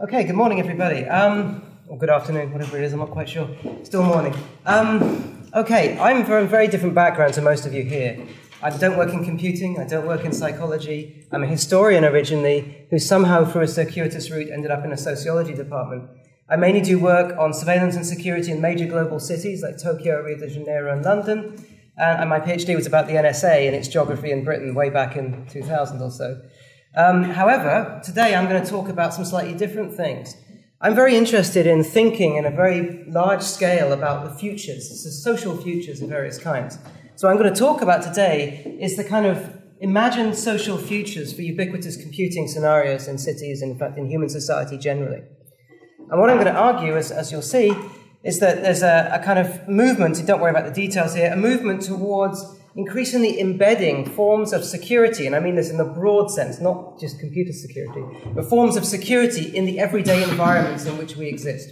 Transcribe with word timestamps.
Okay, 0.00 0.22
good 0.22 0.36
morning, 0.36 0.60
everybody. 0.60 1.04
Um, 1.06 1.60
or 1.88 1.98
good 1.98 2.08
afternoon, 2.08 2.52
whatever 2.52 2.78
it 2.78 2.84
is, 2.84 2.92
I'm 2.92 3.00
not 3.00 3.10
quite 3.10 3.28
sure. 3.28 3.48
Still 3.82 4.04
morning. 4.04 4.32
Um, 4.64 5.50
okay, 5.56 5.98
I'm 5.98 6.24
from 6.24 6.44
a 6.44 6.46
very 6.46 6.68
different 6.68 6.94
background 6.94 7.34
to 7.34 7.42
most 7.42 7.66
of 7.66 7.74
you 7.74 7.82
here. 7.82 8.24
I 8.62 8.70
don't 8.70 8.96
work 8.96 9.12
in 9.12 9.24
computing, 9.24 9.80
I 9.80 9.84
don't 9.88 10.06
work 10.06 10.24
in 10.24 10.32
psychology. 10.32 11.26
I'm 11.32 11.42
a 11.42 11.48
historian 11.48 12.04
originally 12.04 12.86
who 12.90 13.00
somehow, 13.00 13.44
through 13.44 13.62
a 13.62 13.66
circuitous 13.66 14.30
route, 14.30 14.50
ended 14.52 14.70
up 14.70 14.84
in 14.84 14.92
a 14.92 14.96
sociology 14.96 15.52
department. 15.52 16.08
I 16.48 16.54
mainly 16.54 16.80
do 16.80 17.00
work 17.00 17.36
on 17.36 17.52
surveillance 17.52 17.96
and 17.96 18.06
security 18.06 18.52
in 18.52 18.60
major 18.60 18.86
global 18.86 19.18
cities 19.18 19.64
like 19.64 19.82
Tokyo, 19.82 20.22
Rio 20.22 20.38
de 20.38 20.48
Janeiro, 20.48 20.92
and 20.92 21.04
London. 21.04 21.66
Uh, 21.98 22.18
and 22.20 22.30
my 22.30 22.38
PhD 22.38 22.76
was 22.76 22.86
about 22.86 23.08
the 23.08 23.14
NSA 23.14 23.66
and 23.66 23.74
its 23.74 23.88
geography 23.88 24.30
in 24.30 24.44
Britain 24.44 24.76
way 24.76 24.90
back 24.90 25.16
in 25.16 25.44
2000 25.48 26.00
or 26.00 26.12
so. 26.12 26.40
Um, 26.96 27.22
however, 27.22 28.00
today 28.02 28.34
I'm 28.34 28.48
going 28.48 28.62
to 28.62 28.68
talk 28.68 28.88
about 28.88 29.12
some 29.12 29.24
slightly 29.24 29.54
different 29.54 29.94
things. 29.94 30.36
I'm 30.80 30.94
very 30.94 31.16
interested 31.16 31.66
in 31.66 31.84
thinking 31.84 32.36
in 32.36 32.44
a 32.44 32.50
very 32.50 33.04
large 33.04 33.42
scale 33.42 33.92
about 33.92 34.24
the 34.24 34.30
futures, 34.30 34.88
the 34.88 35.10
social 35.10 35.56
futures 35.56 36.00
of 36.00 36.08
various 36.08 36.38
kinds. 36.38 36.78
So, 37.16 37.28
I'm 37.28 37.36
going 37.36 37.52
to 37.52 37.58
talk 37.58 37.82
about 37.82 38.02
today 38.02 38.78
is 38.80 38.96
the 38.96 39.04
kind 39.04 39.26
of 39.26 39.58
imagined 39.80 40.36
social 40.36 40.78
futures 40.78 41.32
for 41.32 41.42
ubiquitous 41.42 41.96
computing 41.96 42.48
scenarios 42.48 43.06
in 43.06 43.18
cities, 43.18 43.60
in 43.60 43.78
fact, 43.78 43.98
in 43.98 44.08
human 44.08 44.28
society 44.28 44.78
generally. 44.78 45.22
And 46.10 46.20
what 46.20 46.30
I'm 46.30 46.36
going 46.36 46.52
to 46.52 46.58
argue, 46.58 46.96
as, 46.96 47.10
as 47.10 47.30
you'll 47.30 47.42
see, 47.42 47.74
is 48.24 48.40
that 48.40 48.62
there's 48.62 48.82
a, 48.82 49.10
a 49.12 49.24
kind 49.24 49.38
of 49.38 49.68
movement, 49.68 50.24
don't 50.26 50.40
worry 50.40 50.50
about 50.50 50.64
the 50.64 50.72
details 50.72 51.14
here, 51.14 51.30
a 51.32 51.36
movement 51.36 51.82
towards 51.82 52.57
increasingly 52.78 53.40
embedding 53.40 54.08
forms 54.08 54.52
of 54.52 54.64
security, 54.64 55.26
and 55.26 55.34
I 55.34 55.40
mean 55.40 55.56
this 55.56 55.68
in 55.68 55.78
the 55.78 55.84
broad 55.84 56.30
sense, 56.30 56.60
not 56.60 57.00
just 57.00 57.18
computer 57.18 57.52
security, 57.52 58.02
but 58.32 58.44
forms 58.44 58.76
of 58.76 58.84
security 58.84 59.54
in 59.56 59.66
the 59.66 59.80
everyday 59.80 60.22
environments 60.22 60.86
in 60.86 60.96
which 60.96 61.16
we 61.16 61.26
exist. 61.26 61.70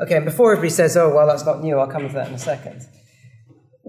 Okay, 0.00 0.16
and 0.16 0.24
before 0.24 0.50
everybody 0.50 0.70
says, 0.70 0.96
oh, 0.96 1.14
well, 1.14 1.28
that's 1.28 1.46
not 1.46 1.62
new, 1.62 1.78
I'll 1.78 1.86
come 1.86 2.08
to 2.08 2.14
that 2.14 2.26
in 2.26 2.34
a 2.34 2.38
second. 2.38 2.84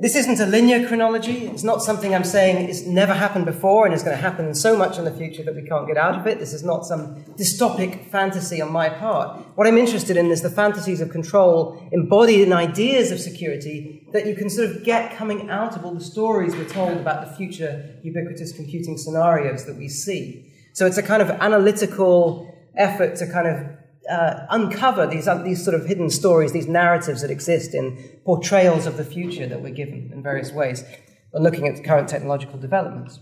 This 0.05 0.15
isn't 0.17 0.39
a 0.39 0.45
linear 0.45 0.87
chronology. 0.87 1.47
It's 1.47 1.63
not 1.63 1.81
something 1.81 2.13
I'm 2.13 2.23
saying 2.23 2.69
it's 2.69 2.83
never 2.83 3.11
happened 3.11 3.47
before 3.47 3.87
and 3.87 3.95
is 3.95 4.03
going 4.03 4.15
to 4.15 4.21
happen 4.21 4.53
so 4.53 4.77
much 4.77 4.99
in 4.99 5.03
the 5.03 5.11
future 5.11 5.41
that 5.41 5.55
we 5.55 5.63
can't 5.63 5.87
get 5.87 5.97
out 5.97 6.19
of 6.19 6.27
it. 6.27 6.37
This 6.37 6.53
is 6.53 6.63
not 6.63 6.85
some 6.85 7.23
dystopic 7.39 8.11
fantasy 8.11 8.61
on 8.61 8.71
my 8.71 8.87
part. 8.87 9.43
What 9.55 9.65
I'm 9.65 9.79
interested 9.79 10.15
in 10.15 10.27
is 10.27 10.43
the 10.43 10.51
fantasies 10.51 11.01
of 11.01 11.09
control 11.09 11.89
embodied 11.91 12.41
in 12.41 12.53
ideas 12.53 13.09
of 13.09 13.19
security 13.19 14.07
that 14.13 14.27
you 14.27 14.35
can 14.35 14.47
sort 14.47 14.69
of 14.69 14.83
get 14.83 15.17
coming 15.17 15.49
out 15.49 15.75
of 15.75 15.83
all 15.83 15.95
the 15.95 16.03
stories 16.03 16.55
we're 16.55 16.69
told 16.69 16.99
about 16.99 17.27
the 17.27 17.35
future 17.35 17.97
ubiquitous 18.03 18.51
computing 18.51 18.99
scenarios 18.99 19.65
that 19.65 19.75
we 19.75 19.89
see. 19.89 20.53
So 20.73 20.85
it's 20.85 20.99
a 20.99 21.03
kind 21.03 21.23
of 21.23 21.31
analytical 21.31 22.55
effort 22.77 23.15
to 23.15 23.25
kind 23.25 23.47
of 23.47 23.84
uh, 24.09 24.45
uncover 24.49 25.07
these, 25.07 25.27
uh, 25.27 25.35
these 25.35 25.63
sort 25.63 25.75
of 25.75 25.85
hidden 25.85 26.09
stories, 26.09 26.51
these 26.51 26.67
narratives 26.67 27.21
that 27.21 27.31
exist 27.31 27.73
in 27.73 28.19
portrayals 28.25 28.85
of 28.85 28.97
the 28.97 29.03
future 29.03 29.47
that 29.47 29.61
we're 29.61 29.73
given 29.73 30.11
in 30.13 30.21
various 30.21 30.51
ways, 30.51 30.83
or 31.33 31.41
looking 31.41 31.67
at 31.67 31.83
current 31.83 32.07
technological 32.07 32.59
developments. 32.59 33.19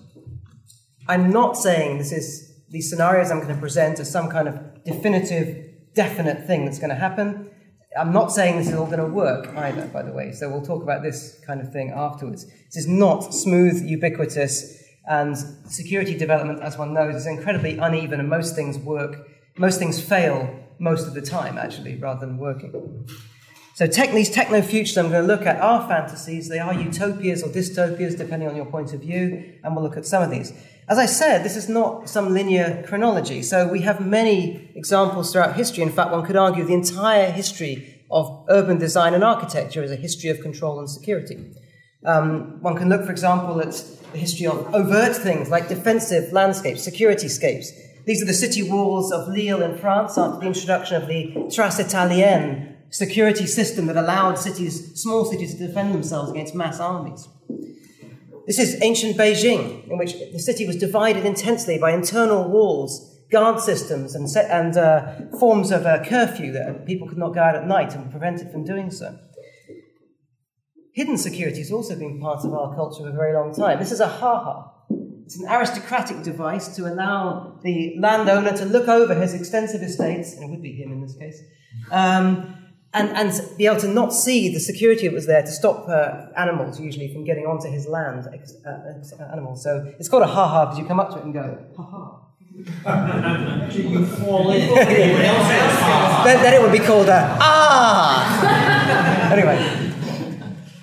I'm 1.08 1.32
not 1.32 1.58
saying 1.58 1.98
this 1.98 2.12
is 2.12 2.54
these 2.70 2.90
scenarios 2.90 3.30
I'm 3.30 3.40
going 3.40 3.54
to 3.54 3.60
present 3.60 4.00
as 4.00 4.10
some 4.10 4.30
kind 4.30 4.48
of 4.48 4.84
definitive, 4.84 5.94
definite 5.94 6.48
thing 6.48 6.66
that's 6.66 6.80
going 6.80 6.90
to 6.90 6.96
happen. 6.96 7.50
I'm 7.98 8.12
not 8.12 8.32
saying 8.32 8.58
this 8.58 8.70
is 8.70 8.74
all 8.74 8.88
going 8.88 8.98
to 8.98 9.06
work 9.06 9.56
either, 9.56 9.86
by 9.88 10.02
the 10.02 10.12
way, 10.12 10.32
so 10.32 10.50
we'll 10.50 10.66
talk 10.66 10.82
about 10.82 11.04
this 11.04 11.40
kind 11.46 11.62
of 11.62 11.72
thing 11.72 11.92
afterwards. 11.92 12.46
This 12.46 12.78
is 12.78 12.88
not 12.88 13.34
smooth, 13.34 13.84
ubiquitous, 13.84 14.82
and 15.08 15.38
security 15.68 16.18
development, 16.18 16.62
as 16.62 16.78
one 16.78 16.94
knows, 16.94 17.16
is 17.16 17.28
incredibly 17.28 17.78
uneven, 17.78 18.20
and 18.20 18.30
most 18.30 18.56
things 18.56 18.78
work, 18.80 19.28
most 19.58 19.78
things 19.78 20.02
fail 20.02 20.63
most 20.80 21.08
of 21.08 21.14
the 21.14 21.22
time, 21.22 21.58
actually, 21.58 21.96
rather 21.96 22.26
than 22.26 22.38
working. 22.38 23.06
So 23.76 23.88
tech, 23.88 24.12
these 24.12 24.30
techno 24.30 24.62
futures 24.62 24.98
I'm 24.98 25.10
going 25.10 25.26
to 25.26 25.28
look 25.28 25.48
at 25.48 25.60
are 25.60 25.88
fantasies. 25.88 26.48
They 26.48 26.60
are 26.60 26.74
utopias 26.74 27.42
or 27.42 27.50
dystopias, 27.50 28.18
depending 28.18 28.48
on 28.48 28.56
your 28.56 28.66
point 28.66 28.94
of 28.94 29.02
view, 29.02 29.56
and 29.64 29.76
we'll 29.76 29.84
look 29.84 29.98
at 29.98 30.06
some 30.06 30.22
of 30.22 30.30
these. 30.30 30.54
As 30.88 30.98
I 30.98 31.06
said, 31.06 31.44
this 31.44 31.56
is 31.56 31.70
not 31.70 32.10
some 32.10 32.34
linear 32.34 32.84
chronology. 32.88 33.42
So 33.42 33.68
we 33.68 33.82
have 33.82 34.06
many 34.06 34.72
examples 34.76 35.32
throughout 35.32 35.56
history. 35.56 35.82
In 35.82 35.90
fact, 35.90 36.12
one 36.12 36.24
could 36.24 36.36
argue 36.36 36.66
the 36.66 36.74
entire 36.74 37.32
history 37.32 38.04
of 38.12 38.46
urban 38.50 38.78
design 38.78 39.14
and 39.14 39.24
architecture 39.24 39.82
is 39.82 39.92
a 39.92 39.96
history 39.96 40.30
of 40.30 40.40
control 40.42 40.80
and 40.80 40.90
security. 40.90 41.54
Um, 42.06 42.62
one 42.62 42.76
can 42.76 42.90
look, 42.90 43.06
for 43.06 43.12
example, 43.12 43.60
at 43.62 43.72
the 44.12 44.18
history 44.18 44.46
of 44.46 44.76
overt 44.76 45.16
things 45.16 45.50
like 45.50 45.68
defensive 45.68 46.32
landscapes, 46.32 46.84
security 46.84 47.28
scapes, 47.28 47.72
these 48.06 48.22
are 48.22 48.26
the 48.26 48.34
city 48.34 48.64
walls 48.64 49.12
of 49.12 49.28
Lille 49.28 49.62
in 49.62 49.78
France 49.78 50.18
after 50.18 50.40
the 50.40 50.48
introduction 50.48 51.02
of 51.02 51.08
the 51.08 51.50
Trace 51.54 51.80
Italienne 51.80 52.78
security 52.90 53.48
system 53.48 53.88
that 53.88 53.98
allowed 53.98 54.38
cities, 54.38 55.02
small 55.02 55.26
cities 55.26 55.56
to 55.56 55.68
defend 55.68 55.94
themselves 55.94 56.30
against 56.32 56.54
mass 56.54 56.80
armies. 56.80 57.28
This 58.46 58.60
is 58.60 58.82
ancient 58.84 59.16
Beijing, 59.16 59.90
in 59.90 59.98
which 59.98 60.14
the 60.14 60.40
city 60.40 60.68
was 60.68 60.76
divided 60.76 61.26
intensely 61.26 61.80
by 61.80 61.92
internal 61.92 62.48
walls, 62.50 63.18
guard 63.32 63.62
systems, 63.62 64.14
and, 64.16 64.30
set, 64.30 64.52
and 64.52 64.78
uh, 64.78 65.38
forms 65.40 65.72
of 65.72 65.86
uh, 65.86 66.04
curfew 66.04 66.52
that 66.52 66.86
people 66.86 67.08
could 67.08 67.18
not 67.18 67.34
go 67.34 67.42
out 67.42 67.56
at 67.56 67.66
night 67.66 67.96
and 67.96 68.12
prevented 68.12 68.52
from 68.52 68.66
doing 68.66 68.92
so. 68.92 69.18
Hidden 70.94 71.18
security 71.18 71.60
has 71.60 71.72
also 71.72 71.98
been 71.98 72.20
part 72.20 72.46
of 72.46 72.54
our 72.54 72.76
culture 72.76 73.04
for 73.04 73.10
a 73.10 73.14
very 73.14 73.34
long 73.34 73.56
time. 73.56 73.80
This 73.80 73.92
is 73.92 74.02
a 74.02 74.08
ha-ha, 74.08 74.73
it's 75.34 75.42
an 75.42 75.50
aristocratic 75.50 76.22
device 76.22 76.76
to 76.76 76.86
allow 76.86 77.58
the 77.64 77.96
landowner 77.98 78.56
to 78.56 78.66
look 78.66 78.88
over 78.88 79.16
his 79.16 79.34
extensive 79.34 79.82
estates, 79.82 80.34
and 80.34 80.44
it 80.44 80.50
would 80.52 80.62
be 80.62 80.74
him 80.74 80.92
in 80.92 81.02
this 81.02 81.16
case, 81.16 81.42
um, 81.92 82.56
and, 82.94 83.10
and 83.10 83.58
be 83.58 83.66
able 83.66 83.80
to 83.80 83.88
not 83.88 84.14
see 84.14 84.54
the 84.54 84.60
security 84.60 85.08
that 85.08 85.14
was 85.14 85.26
there 85.26 85.42
to 85.42 85.52
stop 85.52 85.90
uh, 85.90 86.28
animals, 86.38 86.80
usually, 86.80 87.12
from 87.12 87.24
getting 87.24 87.48
onto 87.48 87.68
his 87.68 87.88
land, 87.88 88.28
ex, 88.32 88.54
uh, 88.64 88.94
animals. 89.32 89.64
So 89.64 89.92
it's 89.98 90.08
called 90.08 90.22
a 90.22 90.28
ha 90.28 90.48
ha 90.48 90.66
because 90.66 90.78
you 90.78 90.86
come 90.86 91.00
up 91.00 91.10
to 91.12 91.18
it 91.18 91.24
and 91.24 91.34
go, 91.34 91.58
ha 91.76 91.84
ha. 91.84 92.20
you 93.72 94.06
fall 94.06 94.52
in. 94.52 94.60
then, 94.76 96.44
then, 96.44 96.54
it 96.54 96.62
would 96.62 96.72
be 96.72 96.78
called 96.78 97.10
a 97.10 97.36
ah. 97.42 99.32
anyway. 99.34 99.83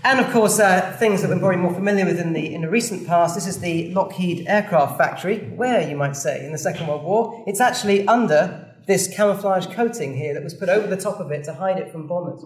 And 0.02 0.18
of 0.18 0.32
course, 0.32 0.58
uh, 0.58 0.96
things 0.98 1.20
that 1.20 1.28
we're 1.28 1.38
probably 1.38 1.58
more 1.58 1.74
familiar 1.74 2.06
with 2.06 2.18
in 2.18 2.32
the, 2.32 2.54
in 2.54 2.62
the 2.62 2.70
recent 2.70 3.06
past. 3.06 3.34
This 3.34 3.46
is 3.46 3.60
the 3.60 3.92
Lockheed 3.92 4.46
aircraft 4.48 4.96
factory, 4.96 5.40
where 5.50 5.86
you 5.86 5.94
might 5.94 6.16
say, 6.16 6.42
in 6.44 6.52
the 6.52 6.58
Second 6.58 6.86
World 6.86 7.04
War. 7.04 7.44
It's 7.46 7.60
actually 7.60 8.08
under 8.08 8.74
this 8.86 9.14
camouflage 9.14 9.66
coating 9.66 10.16
here 10.16 10.32
that 10.32 10.42
was 10.42 10.54
put 10.54 10.70
over 10.70 10.86
the 10.86 10.96
top 10.96 11.20
of 11.20 11.30
it 11.30 11.44
to 11.44 11.52
hide 11.52 11.78
it 11.78 11.92
from 11.92 12.06
bombers. 12.06 12.42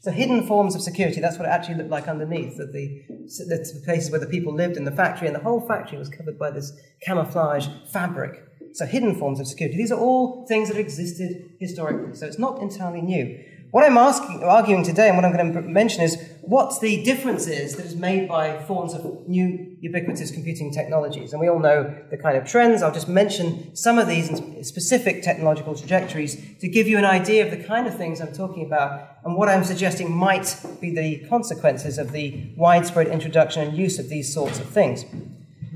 So 0.00 0.10
hidden 0.10 0.46
forms 0.46 0.74
of 0.74 0.82
security, 0.82 1.18
that's 1.18 1.38
what 1.38 1.48
it 1.48 1.50
actually 1.50 1.76
looked 1.76 1.88
like 1.88 2.08
underneath, 2.08 2.58
that 2.58 2.74
the, 2.74 3.02
the 3.08 3.82
places 3.86 4.10
where 4.10 4.20
the 4.20 4.26
people 4.26 4.54
lived 4.54 4.76
in 4.76 4.84
the 4.84 4.92
factory, 4.92 5.28
and 5.28 5.34
the 5.34 5.40
whole 5.42 5.66
factory 5.66 5.98
was 5.98 6.10
covered 6.10 6.38
by 6.38 6.50
this 6.50 6.78
camouflage 7.02 7.68
fabric. 7.90 8.44
So 8.74 8.84
hidden 8.84 9.14
forms 9.14 9.40
of 9.40 9.48
security. 9.48 9.78
These 9.78 9.90
are 9.90 9.98
all 9.98 10.46
things 10.46 10.68
that 10.68 10.76
existed 10.76 11.52
historically, 11.58 12.14
so 12.14 12.26
it's 12.26 12.38
not 12.38 12.60
entirely 12.60 13.00
new. 13.00 13.42
What 13.70 13.84
I'm 13.84 13.98
asking, 13.98 14.42
arguing 14.42 14.82
today 14.82 15.08
and 15.08 15.16
what 15.16 15.26
I'm 15.26 15.32
going 15.32 15.52
to 15.52 15.60
mention 15.60 16.02
is 16.02 16.16
what 16.40 16.80
the 16.80 17.02
difference 17.02 17.46
is 17.46 17.76
that 17.76 17.84
is 17.84 17.94
made 17.94 18.26
by 18.26 18.62
forms 18.62 18.94
of 18.94 19.28
new 19.28 19.76
ubiquitous 19.80 20.30
computing 20.30 20.72
technologies. 20.72 21.32
And 21.32 21.40
we 21.40 21.48
all 21.50 21.58
know 21.58 21.94
the 22.10 22.16
kind 22.16 22.38
of 22.38 22.46
trends. 22.46 22.82
I'll 22.82 22.94
just 22.94 23.08
mention 23.08 23.76
some 23.76 23.98
of 23.98 24.08
these 24.08 24.30
specific 24.66 25.22
technological 25.22 25.74
trajectories 25.74 26.58
to 26.60 26.68
give 26.68 26.88
you 26.88 26.96
an 26.96 27.04
idea 27.04 27.44
of 27.44 27.50
the 27.50 27.62
kind 27.62 27.86
of 27.86 27.94
things 27.94 28.22
I'm 28.22 28.32
talking 28.32 28.64
about 28.64 29.18
and 29.24 29.36
what 29.36 29.50
I'm 29.50 29.64
suggesting 29.64 30.10
might 30.10 30.56
be 30.80 30.94
the 30.94 31.28
consequences 31.28 31.98
of 31.98 32.12
the 32.12 32.50
widespread 32.56 33.08
introduction 33.08 33.68
and 33.68 33.76
use 33.76 33.98
of 33.98 34.08
these 34.08 34.32
sorts 34.32 34.58
of 34.58 34.66
things. 34.66 35.04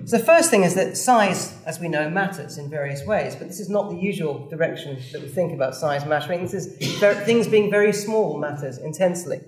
So 0.04 0.18
the 0.18 0.24
first 0.24 0.50
thing 0.50 0.64
is 0.64 0.74
that 0.74 0.96
size, 0.96 1.56
as 1.64 1.78
we 1.78 1.86
know, 1.86 2.10
matters 2.10 2.58
in 2.58 2.68
various 2.68 3.06
ways, 3.06 3.36
but 3.36 3.46
this 3.46 3.60
is 3.60 3.68
not 3.68 3.88
the 3.88 3.96
usual 3.96 4.48
direction 4.48 4.98
that 5.12 5.22
we 5.22 5.28
think 5.28 5.52
about 5.52 5.76
size 5.76 6.04
mattering. 6.06 6.42
This 6.42 6.54
is 6.54 6.98
things 7.24 7.46
being 7.46 7.70
very 7.70 7.92
small 7.92 8.38
matters 8.38 8.78
intensely. 8.78 9.40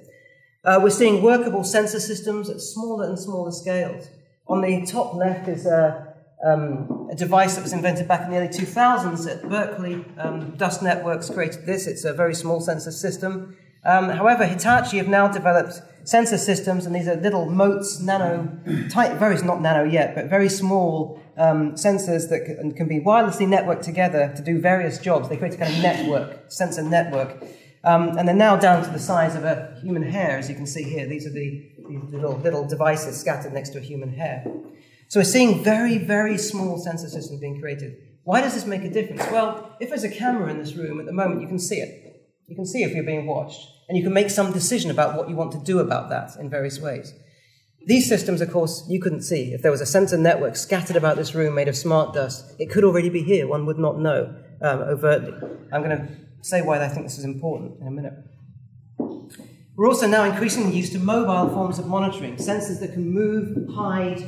Uh, 0.65 0.79
we're 0.81 0.91
seeing 0.91 1.23
workable 1.23 1.65
sensor 1.65 1.99
systems 1.99 2.49
at 2.49 2.61
smaller 2.61 3.07
and 3.09 3.19
smaller 3.19 3.51
scales. 3.51 4.09
On 4.47 4.61
the 4.61 4.87
top 4.87 5.15
left 5.15 5.49
is 5.49 5.67
a, 5.67 6.15
um, 6.45 7.09
a 7.11 7.17
device 7.17 7.57
that 7.57 7.63
was 7.63 7.73
invented 7.73 8.07
back 8.07 8.23
in 8.23 8.31
the 8.31 8.37
early 8.37 8.49
2000s 8.49 9.29
at 9.29 9.49
Berkeley. 9.49 10.05
Um, 10.19 10.57
Dust 10.57 10.83
Networks 10.83 11.31
created 11.31 11.67
this. 11.67 11.89
It's 11.89 12.05
a 12.05 12.13
very 12.13 12.35
small 12.35 12.61
sensor 12.61 12.93
system. 12.93 13.57
Um, 13.85 14.09
however, 14.09 14.47
Hitachi 14.47 14.97
have 14.97 15.09
now 15.09 15.29
developed 15.29 15.83
sensor 16.05 16.39
systems, 16.39 16.87
and 16.87 16.95
these 16.95 17.09
are 17.09 17.17
little 17.17 17.47
motes, 17.47 18.01
nano, 18.01 18.59
tight, 18.91 19.17
very 19.19 19.41
not 19.43 19.61
nano 19.61 19.85
yet, 19.85 20.15
but 20.15 20.27
very 20.27 20.49
small 20.49 21.21
um, 21.37 21.73
sensors 21.73 22.29
that 22.31 22.45
can, 22.47 22.73
can, 22.73 22.89
be 22.89 23.01
wirelessly 23.01 23.47
networked 23.47 23.83
together 23.83 24.33
to 24.37 24.43
do 24.43 24.61
various 24.61 24.99
jobs. 24.99 25.29
They 25.29 25.37
create 25.37 25.55
a 25.55 25.59
kind 25.59 25.75
of 25.75 25.83
network, 25.83 26.51
sensor 26.51 26.83
network. 26.83 27.43
Um, 27.83 28.17
and 28.17 28.27
they're 28.27 28.35
now 28.35 28.57
down 28.57 28.83
to 28.85 28.91
the 28.91 28.99
size 28.99 29.35
of 29.35 29.45
a 29.45 29.79
human 29.83 30.03
hair, 30.03 30.39
as 30.39 30.49
you 30.49 30.55
can 30.55 30.67
see 30.67 30.85
here. 30.85 31.07
These 31.07 31.27
are 31.27 31.31
the, 31.31 31.71
the 31.77 32.17
little, 32.17 32.39
little 32.39 32.67
devices 32.67 33.19
scattered 33.19 33.53
next 33.53 33.71
to 33.71 33.79
a 33.79 33.83
human 33.83 34.15
hair. 34.15 34.43
So 35.09 35.21
we're 35.21 35.25
seeing 35.25 35.63
very, 35.63 35.99
very 35.99 36.39
small 36.39 36.79
sensor 36.79 37.09
systems 37.09 37.41
being 37.41 37.61
created. 37.61 37.97
Why 38.23 38.41
does 38.41 38.55
this 38.55 38.65
make 38.65 38.85
a 38.85 38.91
difference? 38.91 39.23
Well, 39.31 39.77
if 39.81 39.91
there's 39.91 40.05
a 40.05 40.11
camera 40.11 40.51
in 40.51 40.59
this 40.59 40.75
room 40.75 40.99
at 40.99 41.05
the 41.05 41.13
moment, 41.13 41.43
you 41.43 41.47
can 41.47 41.59
see 41.59 41.77
it. 41.77 42.04
You 42.47 42.57
can 42.57 42.67
see 42.67 42.83
if 42.83 42.95
you're 42.95 43.05
being 43.05 43.27
watched, 43.27 43.61
and 43.89 43.97
you 43.97 44.05
can 44.05 44.13
make 44.13 44.31
some 44.31 44.53
decision 44.53 44.91
about 44.91 45.17
what 45.17 45.29
you 45.29 45.37
want 45.37 45.53
to 45.53 45.59
do 45.59 45.79
about 45.79 46.11
that 46.11 46.37
in 46.39 46.51
various 46.51 46.79
ways. 46.79 47.15
These 47.87 48.09
systems, 48.09 48.41
of 48.41 48.51
course, 48.51 48.85
you 48.89 49.01
couldn't 49.01 49.23
see. 49.23 49.53
If 49.53 49.63
there 49.63 49.71
was 49.71 49.81
a 49.81 49.87
sensor 49.87 50.17
network 50.17 50.57
scattered 50.57 50.97
about 50.97 51.17
this 51.17 51.35
room 51.35 51.55
made 51.55 51.69
of 51.69 51.77
smart 51.77 52.15
dust, 52.15 52.55
it 52.59 52.71
could 52.71 52.85
already 52.85 53.11
be 53.11 53.23
here. 53.23 53.47
One 53.47 53.67
would 53.67 53.79
not 53.79 53.99
know 53.99 54.35
um, 54.63 54.81
overtly. 54.81 55.35
I'm 55.73 55.83
going 55.83 55.97
to 55.97 56.09
say 56.41 56.63
why 56.63 56.83
I 56.83 56.89
think 56.89 57.07
this 57.07 57.19
is 57.19 57.25
important 57.25 57.81
in 57.81 57.87
a 57.87 57.91
minute. 57.91 58.15
We're 59.77 59.89
also 59.89 60.07
now 60.07 60.25
increasingly 60.25 60.77
used 60.77 60.93
to 60.93 60.99
mobile 60.99 61.53
forms 61.53 61.79
of 61.79 61.87
monitoring, 61.87 62.37
sensors 62.37 62.81
that 62.81 62.93
can 62.93 63.11
move, 63.11 63.75
hide, 63.75 64.25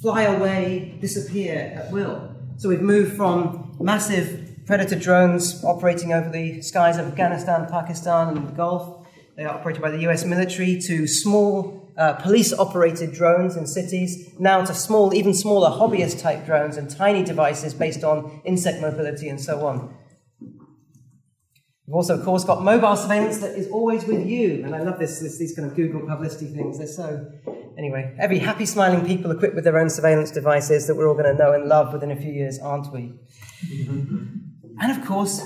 fly 0.00 0.22
away, 0.22 0.96
disappear 1.00 1.72
at 1.76 1.92
will. 1.92 2.34
So 2.56 2.68
we've 2.68 2.80
moved 2.80 3.16
from 3.16 3.76
massive 3.78 4.47
predator 4.68 4.96
drones 4.96 5.64
operating 5.64 6.12
over 6.12 6.28
the 6.28 6.60
skies 6.60 6.98
of 6.98 7.06
Afghanistan, 7.06 7.66
Pakistan, 7.70 8.36
and 8.36 8.48
the 8.48 8.52
Gulf. 8.52 9.08
They 9.34 9.44
are 9.44 9.54
operated 9.54 9.80
by 9.80 9.90
the 9.90 10.00
US 10.10 10.26
military 10.26 10.78
to 10.82 11.06
small 11.06 11.90
uh, 11.96 12.12
police 12.12 12.52
operated 12.52 13.14
drones 13.14 13.56
in 13.56 13.66
cities, 13.66 14.30
now 14.38 14.62
to 14.62 14.74
small, 14.74 15.14
even 15.14 15.32
smaller 15.32 15.70
hobbyist 15.70 16.20
type 16.20 16.44
drones 16.44 16.76
and 16.76 16.90
tiny 16.90 17.24
devices 17.24 17.72
based 17.72 18.04
on 18.04 18.42
insect 18.44 18.82
mobility 18.82 19.30
and 19.30 19.40
so 19.40 19.66
on. 19.66 19.96
We've 21.88 21.94
also, 21.94 22.18
of 22.18 22.22
course, 22.22 22.44
got 22.44 22.62
mobile 22.62 22.96
surveillance 22.96 23.38
that 23.38 23.56
is 23.56 23.66
always 23.68 24.04
with 24.04 24.26
you. 24.26 24.62
And 24.62 24.74
I 24.74 24.80
love 24.80 24.98
this, 24.98 25.20
this, 25.20 25.38
these 25.38 25.56
kind 25.56 25.66
of 25.70 25.74
Google 25.74 26.06
publicity 26.06 26.52
things. 26.52 26.76
They're 26.76 26.86
so. 26.86 27.32
Anyway, 27.78 28.14
every 28.20 28.38
happy, 28.38 28.66
smiling 28.66 29.06
people 29.06 29.30
equipped 29.30 29.54
with 29.54 29.64
their 29.64 29.78
own 29.78 29.88
surveillance 29.88 30.30
devices 30.30 30.86
that 30.86 30.96
we're 30.96 31.08
all 31.08 31.14
going 31.14 31.34
to 31.34 31.42
know 31.42 31.54
and 31.54 31.64
love 31.64 31.94
within 31.94 32.10
a 32.10 32.16
few 32.16 32.30
years, 32.30 32.58
aren't 32.58 32.92
we? 32.92 33.14
and 33.70 34.90
of 34.90 35.02
course, 35.06 35.40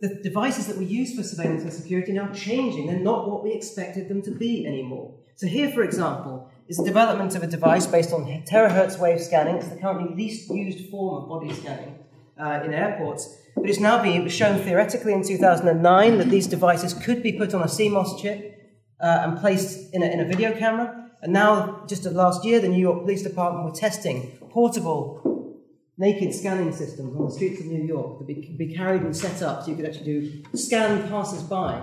the 0.00 0.14
devices 0.22 0.68
that 0.68 0.78
we 0.78 0.86
use 0.86 1.14
for 1.14 1.22
surveillance 1.22 1.64
and 1.64 1.72
security 1.74 2.12
are 2.12 2.24
now 2.24 2.32
changing. 2.32 2.86
They're 2.86 3.00
not 3.00 3.28
what 3.28 3.44
we 3.44 3.52
expected 3.52 4.08
them 4.08 4.22
to 4.22 4.30
be 4.30 4.66
anymore. 4.66 5.12
So, 5.34 5.46
here, 5.46 5.70
for 5.70 5.82
example, 5.82 6.50
is 6.66 6.78
the 6.78 6.84
development 6.84 7.34
of 7.34 7.42
a 7.42 7.46
device 7.46 7.86
based 7.86 8.10
on 8.14 8.24
terahertz 8.46 8.98
wave 8.98 9.20
scanning. 9.20 9.56
It's 9.56 9.68
the 9.68 9.76
currently 9.76 10.16
least 10.16 10.48
used 10.48 10.88
form 10.88 11.24
of 11.24 11.28
body 11.28 11.52
scanning 11.52 11.98
uh, 12.40 12.62
in 12.64 12.72
airports. 12.72 13.36
But 13.56 13.70
it's 13.70 13.80
now 13.80 14.02
being 14.02 14.28
shown 14.28 14.58
theoretically 14.60 15.12
in 15.12 15.22
2009 15.22 16.18
that 16.18 16.28
these 16.28 16.46
devices 16.46 16.94
could 16.94 17.22
be 17.22 17.32
put 17.32 17.54
on 17.54 17.62
a 17.62 17.66
CMOS 17.66 18.20
chip 18.20 18.54
uh, 19.00 19.22
and 19.22 19.38
placed 19.38 19.94
in 19.94 20.02
a, 20.02 20.06
in 20.06 20.20
a 20.20 20.24
video 20.24 20.52
camera. 20.56 21.10
And 21.22 21.32
now, 21.32 21.84
just 21.88 22.04
last 22.04 22.44
year, 22.44 22.60
the 22.60 22.68
New 22.68 22.80
York 22.80 23.02
Police 23.02 23.22
Department 23.22 23.64
were 23.64 23.78
testing 23.78 24.38
portable 24.50 25.34
naked 25.96 26.34
scanning 26.34 26.72
systems 26.72 27.16
on 27.16 27.26
the 27.26 27.30
streets 27.30 27.60
of 27.60 27.66
New 27.66 27.84
York 27.84 28.26
that 28.26 28.34
could 28.34 28.58
be 28.58 28.74
carried 28.74 29.02
and 29.02 29.16
set 29.16 29.42
up 29.42 29.62
so 29.62 29.70
you 29.70 29.76
could 29.76 29.86
actually 29.86 30.04
do 30.04 30.42
scan 30.56 31.08
passers 31.08 31.42
by 31.42 31.80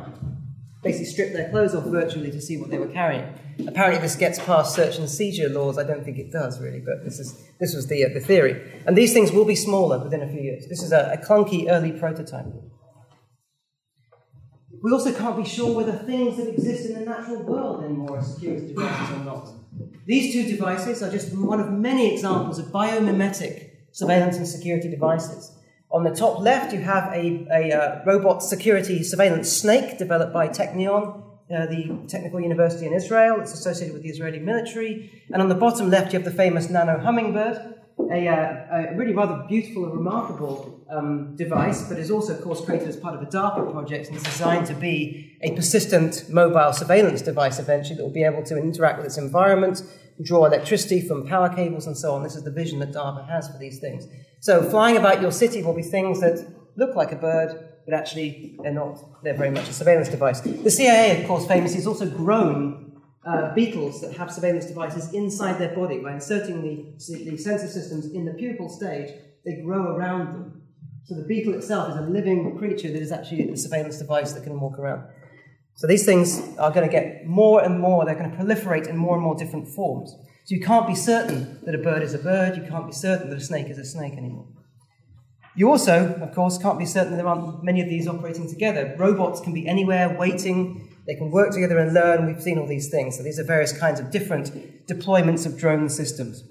basically 0.84 1.06
strip 1.06 1.34
their 1.34 1.50
clothes 1.50 1.76
off 1.76 1.86
virtually 1.86 2.32
to 2.32 2.42
see 2.42 2.58
what 2.58 2.70
they 2.70 2.78
were 2.78 2.88
carrying. 2.88 3.26
Apparently, 3.68 4.02
this 4.02 4.16
gets 4.16 4.40
past 4.40 4.76
search 4.76 4.98
and 4.98 5.10
seizure 5.10 5.50
laws. 5.50 5.78
I 5.78 5.84
don't 5.84 6.04
think 6.04 6.18
it 6.18 6.32
does 6.32 6.60
really, 6.60 6.80
but 6.80 7.04
this 7.04 7.20
is 7.20 7.48
this 7.60 7.76
was 7.76 7.88
the 7.88 8.06
uh, 8.06 8.10
the 8.14 8.20
theory. 8.20 8.82
And 8.86 8.98
these 8.98 9.14
things 9.14 9.32
will 9.32 9.46
be 9.46 9.56
smaller 9.56 10.04
within 10.04 10.22
a 10.22 10.28
few 10.28 10.42
years. 10.42 10.68
This 10.68 10.82
is 10.82 10.92
a, 10.92 11.12
a 11.14 11.26
clunky 11.26 11.70
early 11.70 11.92
prototype. 11.92 12.48
We 14.82 14.92
also 14.92 15.14
can't 15.14 15.38
be 15.38 15.48
sure 15.48 15.76
whether 15.76 15.92
things 15.92 16.38
that 16.38 16.50
exist 16.50 16.90
in 16.90 17.00
the 17.00 17.06
natural 17.06 17.44
world 17.44 17.84
anymore 17.84 18.18
are 18.18 18.24
security 18.24 18.70
devices 18.70 19.16
or 19.16 19.24
not. 19.24 19.50
These 20.08 20.34
two 20.34 20.50
devices 20.50 21.04
are 21.04 21.12
just 21.12 21.38
one 21.38 21.60
of 21.60 21.72
many 21.72 22.12
examples 22.12 22.58
of 22.58 22.66
biomimetic 22.68 23.70
surveillance 23.92 24.38
and 24.38 24.48
security 24.48 24.90
devices. 24.90 25.56
On 25.92 26.06
the 26.06 26.12
top 26.12 26.40
left, 26.40 26.74
you 26.74 26.80
have 26.80 27.12
a, 27.14 27.46
a 27.52 27.72
uh, 27.74 28.02
robot 28.06 28.42
security 28.42 29.04
surveillance 29.04 29.52
snake 29.52 29.98
developed 29.98 30.32
by 30.32 30.48
Technion, 30.48 31.22
uh, 31.54 31.66
the 31.66 32.00
technical 32.08 32.40
university 32.40 32.86
in 32.86 32.94
Israel. 32.94 33.42
It's 33.42 33.54
associated 33.54 33.94
with 33.94 34.04
the 34.04 34.10
Israeli 34.10 34.40
military. 34.40 35.12
And 35.34 35.42
on 35.42 35.50
the 35.50 35.56
bottom 35.56 35.90
left, 35.90 36.14
you 36.14 36.20
have 36.20 36.24
the 36.24 36.32
famous 36.36 36.70
nano 36.70 36.98
hummingbird, 36.98 37.76
a, 38.10 38.28
uh, 38.28 38.94
a 38.94 38.96
really 38.96 39.14
rather 39.14 39.46
beautiful 39.50 39.84
and 39.84 39.94
remarkable 39.94 40.80
um, 40.90 41.36
device, 41.36 41.84
but 41.90 42.00
is 42.00 42.10
also, 42.10 42.36
of 42.36 42.42
course, 42.42 42.64
created 42.64 42.88
as 42.88 42.96
part 42.96 43.16
of 43.16 43.22
a 43.22 43.26
DARPA 43.26 43.70
project 43.72 44.08
and 44.08 44.16
is 44.16 44.24
designed 44.24 44.68
to 44.68 44.74
be 44.74 45.38
a 45.42 45.52
persistent 45.52 46.30
mobile 46.30 46.72
surveillance 46.72 47.22
device 47.22 47.60
eventually 47.60 47.98
that 47.98 48.04
will 48.04 48.12
be 48.12 48.24
able 48.24 48.44
to 48.44 48.58
interact 48.58 48.98
with 48.98 49.08
its 49.08 49.18
environment, 49.18 49.84
draw 50.24 50.46
electricity 50.46 51.02
from 51.02 51.28
power 51.28 51.54
cables 51.54 51.88
and 51.88 51.98
so 51.98 52.14
on. 52.14 52.24
This 52.24 52.36
is 52.36 52.44
the 52.44 52.52
vision 52.52 52.80
that 52.80 52.92
DARPA 52.92 53.28
has 53.28 53.50
for 53.50 53.58
these 53.58 53.80
things. 53.80 54.08
So 54.40 54.62
flying 54.64 54.98
about 54.98 55.22
your 55.22 55.32
city 55.32 55.62
will 55.62 55.74
be 55.74 55.84
things 55.84 56.20
that 56.22 56.46
look 56.76 56.96
like 56.96 57.12
a 57.12 57.16
bird, 57.16 57.70
but 57.86 57.94
actually 57.94 58.58
they're 58.62 58.74
not. 58.74 59.00
They're 59.24 59.38
very 59.38 59.52
much 59.52 59.70
a 59.70 59.74
surveillance 59.74 60.10
device. 60.10 60.42
The 60.42 60.72
CIA, 60.72 61.22
of 61.22 61.28
course, 61.28 61.46
famously 61.46 61.78
has 61.78 61.88
also 61.88 62.08
grown 62.10 63.00
uh, 63.26 63.54
beetles 63.54 64.02
that 64.02 64.14
have 64.18 64.32
surveillance 64.32 64.66
devices 64.66 65.14
inside 65.14 65.60
their 65.60 65.76
body 65.76 66.00
by 66.00 66.14
inserting 66.14 66.62
the, 66.62 67.24
the 67.26 67.38
sensor 67.38 67.68
systems 67.68 68.06
in 68.08 68.26
the 68.26 68.32
pupal 68.32 68.70
stage. 68.70 69.12
They 69.46 69.62
grow 69.62 69.96
around 69.96 70.26
them. 70.28 70.62
So 71.04 71.16
the 71.16 71.24
beetle 71.24 71.54
itself 71.56 71.92
is 71.92 71.98
a 71.98 72.02
living 72.02 72.58
creature 72.58 72.92
that 72.92 73.02
is 73.02 73.12
actually 73.12 73.50
a 73.50 73.58
surveillance 73.58 73.98
device 73.98 74.34
that 74.34 74.44
can 74.44 74.60
walk 74.60 74.80
around. 74.80 75.04
So 75.82 75.88
these 75.88 76.06
things 76.06 76.40
are 76.60 76.70
going 76.70 76.88
to 76.88 76.92
get 76.92 77.26
more 77.26 77.64
and 77.64 77.80
more, 77.80 78.06
they're 78.06 78.14
going 78.14 78.30
to 78.30 78.38
proliferate 78.38 78.86
in 78.86 78.96
more 78.96 79.16
and 79.16 79.24
more 79.24 79.34
different 79.34 79.68
forms. 79.68 80.12
So 80.46 80.54
you 80.54 80.62
can't 80.62 80.86
be 80.86 80.94
certain 80.94 81.60
that 81.64 81.74
a 81.74 81.80
bird 81.80 82.04
is 82.04 82.14
a 82.14 82.20
bird, 82.20 82.56
you 82.56 82.62
can't 82.70 82.86
be 82.86 82.94
certain 82.94 83.32
that 83.32 83.40
a 83.40 83.42
snake 83.42 83.68
is 83.68 83.80
a 83.80 83.84
snake 83.84 84.14
anymore. 84.14 84.46
You 85.56 85.72
also, 85.72 86.14
of 86.22 86.36
course, 86.36 86.60
can't 86.60 86.78
be 86.78 86.86
certain 86.86 87.10
that 87.14 87.18
there 87.18 87.28
aren't 87.28 87.64
many 87.64 87.82
of 87.82 87.90
these 87.90 88.08
operating 88.08 88.48
together. 88.48 88.94
Robots 88.96 89.42
can 89.42 89.56
be 89.56 89.68
anywhere, 89.68 90.16
waiting, 90.20 90.88
they 91.08 91.16
can 91.16 91.32
work 91.32 91.52
together 91.52 91.80
and 91.80 91.96
learn. 91.96 92.28
We've 92.28 92.44
seen 92.44 92.60
all 92.60 92.68
these 92.68 92.92
things. 92.92 93.18
So 93.18 93.24
these 93.24 93.40
are 93.40 93.44
various 93.44 93.76
kinds 93.76 94.00
of 94.00 94.12
different 94.12 94.86
deployments 94.86 95.48
of 95.48 95.58
drone 95.58 95.90
systems. 95.90 96.44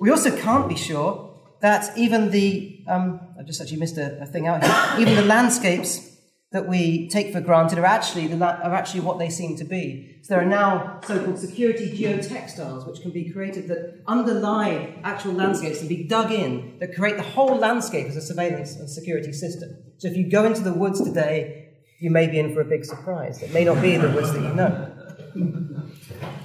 We 0.00 0.10
also 0.10 0.34
can't 0.34 0.70
be 0.70 0.76
sure 0.76 1.38
that 1.60 1.94
even 1.98 2.30
the, 2.30 2.82
um, 2.88 3.20
I've 3.38 3.44
just 3.44 3.60
actually 3.60 3.76
missed 3.76 3.98
a, 3.98 4.22
a 4.22 4.26
thing 4.26 4.46
out 4.46 4.64
here, 4.64 5.00
even 5.02 5.16
the 5.16 5.24
landscapes 5.26 6.15
that 6.52 6.68
we 6.68 7.08
take 7.08 7.32
for 7.32 7.40
granted 7.40 7.78
are 7.78 7.84
actually, 7.84 8.28
the, 8.28 8.36
are 8.36 8.74
actually 8.74 9.00
what 9.00 9.18
they 9.18 9.28
seem 9.28 9.56
to 9.56 9.64
be. 9.64 10.18
So 10.22 10.34
there 10.34 10.42
are 10.42 10.48
now 10.48 11.00
so-called 11.04 11.38
security 11.38 11.90
geotextiles, 11.90 12.86
which 12.86 13.02
can 13.02 13.10
be 13.10 13.30
created 13.30 13.68
that 13.68 14.02
underlie 14.06 14.98
actual 15.02 15.32
landscapes 15.32 15.80
and 15.80 15.88
be 15.88 16.04
dug 16.04 16.30
in, 16.30 16.78
that 16.78 16.94
create 16.94 17.16
the 17.16 17.22
whole 17.22 17.56
landscape 17.56 18.06
as 18.06 18.16
a 18.16 18.22
surveillance 18.22 18.76
and 18.76 18.88
security 18.88 19.32
system. 19.32 19.76
So 19.98 20.08
if 20.08 20.16
you 20.16 20.30
go 20.30 20.44
into 20.44 20.60
the 20.60 20.72
woods 20.72 21.02
today, 21.02 21.70
you 21.98 22.10
may 22.10 22.26
be 22.28 22.38
in 22.38 22.54
for 22.54 22.60
a 22.60 22.64
big 22.64 22.84
surprise. 22.84 23.42
It 23.42 23.52
may 23.52 23.64
not 23.64 23.82
be 23.82 23.96
the 23.96 24.10
woods 24.10 24.32
that 24.32 24.42
you 24.42 24.54
know. 24.54 25.82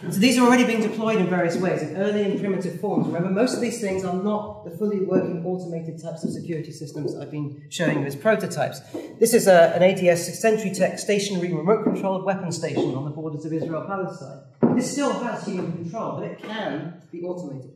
So 0.10 0.20
these 0.20 0.40
are 0.40 0.42
already 0.42 0.64
being 0.64 0.82
deployed 0.82 1.18
in 1.18 1.28
various 1.28 1.58
ways, 1.58 1.84
in 1.84 1.96
early 1.96 2.24
and 2.24 2.40
primitive 2.40 2.80
forms. 2.80 3.06
Remember, 3.06 3.30
most 3.30 3.54
of 3.54 3.62
these 3.62 3.80
things 3.80 4.04
are 4.04 4.16
not 4.16 4.66
the 4.66 4.72
fully 4.72 5.02
working 5.02 5.46
automated 5.46 6.02
types 6.02 6.24
of 6.24 6.32
security 6.32 6.72
systems 6.72 7.16
I've 7.16 7.30
been 7.30 7.64
showing 7.70 8.02
you 8.02 8.08
as 8.08 8.16
prototypes. 8.16 8.82
This 9.20 9.36
is 9.36 9.48
uh, 9.48 9.72
a, 9.76 9.80
an 9.80 9.84
ADS 9.84 10.40
Sentry 10.40 10.72
Tech 10.72 10.98
stationary 10.98 11.54
remote 11.54 11.84
controlled 11.84 12.26
weapon 12.26 12.52
station 12.52 12.96
on 12.96 13.06
the 13.06 13.12
borders 13.12 13.46
of 13.46 13.54
Israel 13.54 13.84
Palestine. 13.86 14.42
This 14.76 14.92
still 14.92 15.14
has 15.24 15.46
human 15.46 15.72
control, 15.72 16.20
but 16.20 16.24
it 16.24 16.40
can 16.42 17.00
be 17.12 17.22
automated. 17.22 17.72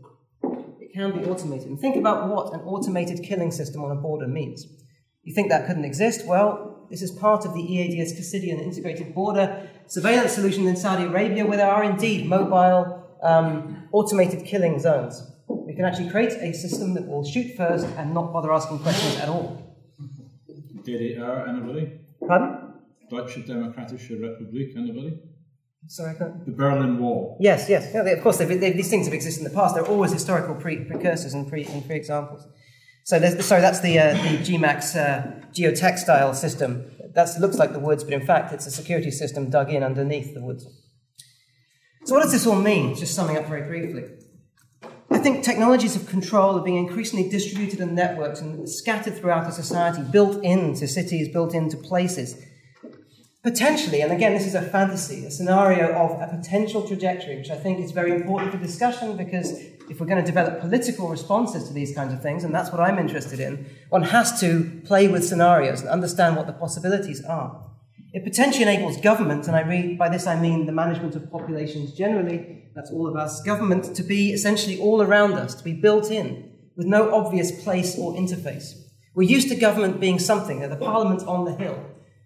It 0.82 0.94
can 0.94 1.12
be 1.12 1.25
automated. 1.29 1.67
And 1.67 1.79
think 1.79 1.96
about 1.96 2.27
what 2.29 2.53
an 2.55 2.62
automated 2.62 3.24
killing 3.24 3.51
system 3.51 3.84
on 3.84 3.91
a 3.91 4.01
border 4.01 4.27
means. 4.27 4.65
You 5.25 5.34
think 5.34 5.50
that 5.50 5.65
couldn't 5.67 5.86
exist? 5.86 6.25
Well, 6.25 6.88
this 6.89 7.01
is 7.01 7.12
part 7.12 7.46
of 7.46 7.53
the 7.55 7.62
EADS 7.62 8.13
Cassidian 8.13 8.60
integrated 8.60 9.13
border 9.13 9.67
surveillance 9.88 10.34
solution 10.34 10.67
in 10.67 10.75
Saudi 10.75 11.03
Arabia, 11.03 11.46
where 11.46 11.58
there 11.58 11.70
are 11.72 11.84
indeed 11.84 12.27
mobile 12.27 13.03
um, 13.24 13.88
automated 13.91 14.46
killing 14.46 14.79
zones. 14.79 15.24
We 15.48 15.74
can 15.74 15.84
actually 15.84 16.12
create 16.12 16.34
a 16.34 16.53
system 16.53 16.94
that 16.94 17.08
will 17.08 17.25
shoot 17.25 17.58
first 17.58 17.88
and 17.98 18.13
not 18.13 18.32
bother 18.32 18.53
asking 18.53 18.79
questions 18.79 19.17
at 19.17 19.27
all. 19.27 19.62
DDR, 20.84 21.50
anybody? 21.50 22.00
Pardon? 22.27 22.74
Deutsche 23.10 23.38
Demokratische 23.48 24.20
Republik, 24.20 24.77
anybody? 24.77 25.20
Sorry, 25.88 26.15
The 26.17 26.51
Berlin 26.51 27.00
Wall. 27.00 27.38
Yes, 27.39 27.67
yes. 27.70 27.91
Yeah, 27.94 28.03
they, 28.03 28.13
of 28.13 28.22
course, 28.22 28.38
they've, 28.38 28.60
they've, 28.60 28.75
these 28.75 28.89
things 28.89 29.05
have 29.05 29.13
existed 29.13 29.44
in 29.46 29.51
the 29.51 29.55
past. 29.55 29.75
There 29.75 29.84
are 29.84 29.88
always 29.88 30.12
historical 30.12 30.55
pre- 30.55 30.84
precursors 30.86 31.34
and 31.34 31.48
pre, 31.48 31.65
and 31.65 31.86
pre 31.86 31.98
So, 33.05 33.19
sorry, 33.41 33.62
that's 33.62 33.81
the, 33.81 34.00
uh, 34.00 34.13
the 34.13 34.39
GMAX 34.39 34.95
uh, 34.95 35.31
geotextile 35.53 36.33
system. 36.33 36.89
That 37.13 37.29
looks 37.39 37.59
like 37.59 37.71
the 37.71 37.79
woods, 37.79 38.03
but 38.03 38.13
in 38.13 38.25
fact, 38.25 38.51
it's 38.51 38.65
a 38.65 38.71
security 38.71 39.12
system 39.12 39.51
dug 39.51 39.71
in 39.71 39.83
underneath 39.83 40.33
the 40.33 40.41
woods. 40.41 40.65
So, 42.05 42.15
what 42.15 42.24
does 42.24 42.31
this 42.31 42.47
all 42.47 42.55
mean? 42.55 42.95
Just 42.95 43.13
summing 43.13 43.38
up 43.38 43.45
very 43.45 43.62
briefly. 43.62 44.05
I 45.12 45.19
think 45.19 45.43
technologies 45.43 45.95
of 45.95 46.07
control 46.07 46.57
are 46.57 46.63
being 46.63 46.77
increasingly 46.77 47.29
distributed 47.29 47.79
and 47.79 47.95
networked 47.95 48.41
and 48.41 48.67
scattered 48.67 49.15
throughout 49.15 49.47
a 49.47 49.51
society, 49.51 50.01
built 50.01 50.43
into 50.43 50.88
cities, 50.88 51.29
built 51.31 51.53
into 51.53 51.77
places. 51.77 52.43
Potentially, 53.45 54.01
and 54.01 54.11
again, 54.11 54.33
this 54.33 54.47
is 54.47 54.55
a 54.55 54.61
fantasy, 54.63 55.23
a 55.23 55.29
scenario 55.29 55.93
of 55.93 56.19
a 56.19 56.35
potential 56.35 56.85
trajectory, 56.85 57.37
which 57.37 57.51
I 57.51 57.55
think 57.55 57.79
is 57.79 57.91
very 57.91 58.11
important 58.11 58.51
for 58.51 58.57
discussion 58.57 59.15
because 59.15 59.51
if 59.87 59.99
we're 59.99 60.07
going 60.07 60.19
to 60.19 60.25
develop 60.25 60.59
political 60.59 61.09
responses 61.09 61.67
to 61.67 61.73
these 61.73 61.93
kinds 61.93 62.11
of 62.11 62.23
things, 62.23 62.43
and 62.43 62.53
that's 62.55 62.71
what 62.71 62.81
I'm 62.81 62.97
interested 62.97 63.39
in, 63.39 63.69
one 63.89 64.01
has 64.01 64.39
to 64.39 64.81
play 64.85 65.07
with 65.07 65.23
scenarios 65.23 65.81
and 65.81 65.89
understand 65.89 66.35
what 66.35 66.47
the 66.47 66.53
possibilities 66.53 67.23
are. 67.23 67.69
It 68.13 68.23
potentially 68.23 68.63
enables 68.63 68.97
government, 68.97 69.45
and 69.45 69.55
I 69.55 69.61
read 69.61 69.99
by 69.99 70.09
this 70.09 70.25
I 70.25 70.39
mean 70.39 70.65
the 70.65 70.71
management 70.71 71.15
of 71.15 71.29
populations 71.29 71.93
generally, 71.93 72.63
that's 72.73 72.89
all 72.89 73.07
of 73.07 73.15
us, 73.15 73.43
government 73.43 73.95
to 73.95 74.01
be 74.01 74.31
essentially 74.33 74.79
all 74.79 75.03
around 75.03 75.33
us, 75.33 75.53
to 75.53 75.63
be 75.63 75.73
built 75.73 76.09
in, 76.09 76.51
with 76.75 76.87
no 76.87 77.13
obvious 77.13 77.63
place 77.63 77.95
or 77.95 78.15
interface. 78.15 78.73
We're 79.13 79.29
used 79.29 79.49
to 79.49 79.55
government 79.55 79.99
being 79.99 80.17
something, 80.17 80.67
the 80.67 80.75
parliament 80.77 81.21
on 81.27 81.45
the 81.45 81.53
hill. 81.53 81.79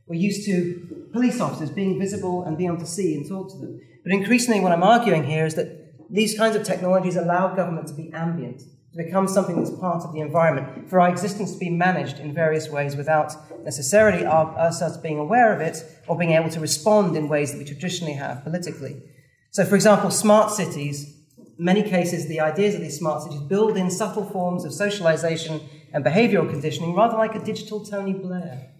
We're 0.08 0.16
used 0.16 0.46
to 0.46 0.99
police 1.12 1.40
officers 1.40 1.70
being 1.70 2.00
visible 2.00 2.44
and 2.44 2.58
being 2.58 2.70
able 2.70 2.80
to 2.80 2.86
see 2.86 3.16
and 3.16 3.28
talk 3.28 3.52
to 3.52 3.58
them. 3.58 3.80
But 4.04 4.14
increasingly, 4.14 4.60
what 4.60 4.72
I'm 4.72 4.84
arguing 4.84 5.24
here 5.24 5.46
is 5.46 5.56
that 5.56 5.80
these 6.10 6.38
kinds 6.38 6.56
of 6.56 6.64
technologies 6.64 7.16
allow 7.16 7.54
government 7.56 7.88
to 7.88 7.94
be 7.94 8.12
ambient, 8.14 8.60
to 8.60 9.04
become 9.04 9.28
something 9.28 9.58
that's 9.58 9.70
part 9.70 10.04
of 10.04 10.14
the 10.14 10.20
environment, 10.20 10.90
for 10.90 11.00
our 11.00 11.10
existence 11.10 11.54
to 11.54 11.60
be 11.60 11.70
managed 11.70 12.20
in 12.20 12.34
various 12.34 12.70
ways 12.70 12.96
without 12.96 13.34
necessarily 13.64 14.26
our, 14.26 14.58
ourselves 14.58 14.98
being 14.98 15.20
aware 15.20 15.54
of 15.54 15.62
it 15.62 15.78
or 16.08 16.18
being 16.18 16.32
able 16.32 16.50
to 16.50 16.60
respond 16.60 17.16
in 17.16 17.30
ways 17.30 17.52
that 17.52 17.60
we 17.60 17.66
traditionally 17.66 18.14
have 18.14 18.44
politically. 18.44 19.02
So, 19.52 19.66
for 19.66 19.76
example, 19.76 20.10
smart 20.10 20.52
cities, 20.52 21.16
many 21.58 21.84
cases, 21.84 22.28
the 22.28 22.40
ideas 22.40 22.76
of 22.76 22.82
these 22.82 22.98
smart 22.98 23.24
cities 23.24 23.42
build 23.42 23.78
in 23.78 23.92
subtle 23.92 24.26
forms 24.26 24.66
of 24.66 24.74
socialization 24.74 25.62
and 25.94 26.04
behavioral 26.04 26.50
conditioning, 26.50 26.96
rather 26.96 27.18
like 27.18 27.36
a 27.36 27.44
digital 27.44 27.86
Tony 27.86 28.14
Blair 28.14 28.72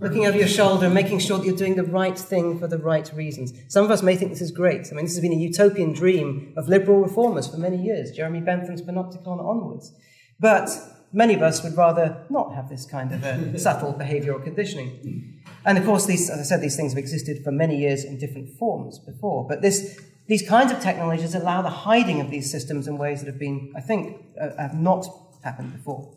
looking 0.00 0.26
over 0.26 0.36
your 0.36 0.48
shoulder 0.48 0.86
and 0.86 0.94
making 0.94 1.18
sure 1.18 1.38
that 1.38 1.46
you're 1.46 1.56
doing 1.56 1.76
the 1.76 1.84
right 1.84 2.18
thing 2.18 2.58
for 2.58 2.66
the 2.66 2.78
right 2.78 3.12
reasons. 3.14 3.52
Some 3.68 3.84
of 3.84 3.90
us 3.90 4.02
may 4.02 4.16
think 4.16 4.30
this 4.30 4.40
is 4.40 4.50
great. 4.50 4.88
I 4.90 4.94
mean, 4.94 5.04
this 5.04 5.14
has 5.14 5.20
been 5.20 5.32
a 5.32 5.36
utopian 5.36 5.92
dream 5.92 6.54
of 6.56 6.68
liberal 6.68 7.00
reformers 7.00 7.46
for 7.46 7.58
many 7.58 7.76
years, 7.76 8.10
Jeremy 8.10 8.40
Bentham's 8.40 8.82
Panopticon 8.82 9.38
onwards. 9.44 9.92
But 10.38 10.70
many 11.12 11.34
of 11.34 11.42
us 11.42 11.62
would 11.62 11.76
rather 11.76 12.24
not 12.30 12.54
have 12.54 12.68
this 12.68 12.86
kind 12.86 13.12
of 13.12 13.22
a 13.22 13.58
subtle 13.66 13.92
behavioral 13.92 14.42
conditioning. 14.42 15.42
And 15.66 15.76
of 15.76 15.84
course, 15.84 16.06
these, 16.06 16.30
as 16.30 16.40
I 16.40 16.42
said, 16.44 16.62
these 16.62 16.76
things 16.76 16.92
have 16.92 16.98
existed 16.98 17.44
for 17.44 17.52
many 17.52 17.76
years 17.76 18.04
in 18.04 18.18
different 18.18 18.56
forms 18.58 18.98
before. 18.98 19.46
But 19.46 19.60
this, 19.60 20.00
these 20.26 20.46
kinds 20.48 20.72
of 20.72 20.80
technologies 20.80 21.34
allow 21.34 21.60
the 21.60 21.68
hiding 21.68 22.20
of 22.22 22.30
these 22.30 22.50
systems 22.50 22.88
in 22.88 22.96
ways 22.96 23.20
that 23.20 23.26
have 23.26 23.38
been, 23.38 23.72
I 23.76 23.82
think, 23.82 24.24
uh, 24.40 24.56
have 24.56 24.74
not 24.74 25.06
happened 25.44 25.72
before. 25.72 26.14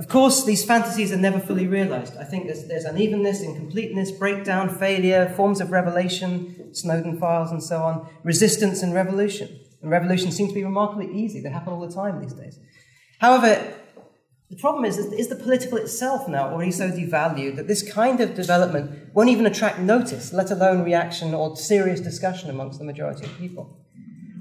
Of 0.00 0.08
course, 0.08 0.44
these 0.46 0.64
fantasies 0.64 1.12
are 1.12 1.18
never 1.18 1.38
fully 1.38 1.66
realized. 1.66 2.16
I 2.16 2.24
think 2.24 2.46
there's, 2.46 2.66
there's 2.66 2.86
unevenness, 2.86 3.42
incompleteness, 3.42 4.10
breakdown, 4.12 4.70
failure, 4.70 5.30
forms 5.36 5.60
of 5.60 5.72
revelation, 5.72 6.74
Snowden 6.74 7.18
files, 7.18 7.50
and 7.50 7.62
so 7.62 7.82
on, 7.82 8.08
resistance 8.24 8.82
and 8.82 8.94
revolution. 8.94 9.60
And 9.82 9.90
revolutions 9.90 10.34
seem 10.36 10.48
to 10.48 10.54
be 10.54 10.64
remarkably 10.64 11.12
easy. 11.12 11.42
They 11.42 11.50
happen 11.50 11.74
all 11.74 11.86
the 11.86 11.94
time 11.94 12.18
these 12.18 12.32
days. 12.32 12.58
However, 13.18 13.74
the 14.48 14.56
problem 14.56 14.86
is, 14.86 14.96
is 14.96 15.28
the 15.28 15.36
political 15.36 15.76
itself 15.76 16.26
now 16.26 16.48
already 16.48 16.72
so 16.72 16.90
devalued 16.90 17.56
that 17.56 17.68
this 17.68 17.82
kind 17.82 18.22
of 18.22 18.34
development 18.34 19.12
won't 19.12 19.28
even 19.28 19.44
attract 19.44 19.80
notice, 19.80 20.32
let 20.32 20.50
alone 20.50 20.82
reaction 20.82 21.34
or 21.34 21.54
serious 21.56 22.00
discussion 22.00 22.48
amongst 22.48 22.78
the 22.78 22.86
majority 22.86 23.26
of 23.26 23.36
people? 23.36 23.79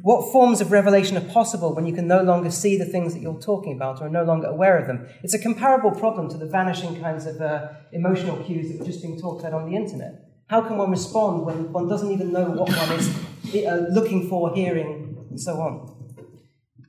What 0.02 0.32
forms 0.32 0.62
of 0.62 0.72
revelation 0.72 1.18
are 1.18 1.34
possible 1.34 1.76
when 1.76 1.86
you 1.86 1.94
can 1.94 2.08
no 2.08 2.22
longer 2.22 2.52
see 2.52 2.78
the 2.78 2.86
things 2.86 3.14
that 3.14 3.22
you're 3.22 3.40
talking 3.40 3.74
about 3.74 4.00
or 4.00 4.06
are 4.06 4.10
no 4.10 4.24
longer 4.24 4.48
aware 4.48 4.78
of 4.78 4.88
them? 4.88 5.06
It's 5.24 5.34
a 5.34 5.40
comparable 5.40 5.92
problem 5.92 6.30
to 6.30 6.38
the 6.38 6.46
vanishing 6.46 7.02
kinds 7.02 7.26
of 7.26 7.42
uh, 7.42 7.68
emotional 7.92 8.42
cues 8.44 8.70
that 8.70 8.80
were 8.80 8.86
just 8.86 9.02
being 9.02 9.20
talked 9.20 9.42
about 9.42 9.54
on 9.54 9.70
the 9.70 9.76
internet. 9.76 10.26
How 10.48 10.62
can 10.62 10.78
one 10.78 10.90
respond 10.90 11.46
when 11.46 11.74
one 11.74 11.90
doesn't 11.90 12.12
even 12.12 12.32
know 12.32 12.50
what 12.50 12.70
one 12.70 12.92
is 12.94 13.66
uh, 13.66 13.88
looking 13.92 14.30
for, 14.30 14.56
hearing, 14.56 15.18
and 15.30 15.40
so 15.40 15.60
on? 15.60 15.96